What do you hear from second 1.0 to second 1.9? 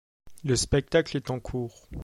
est en cours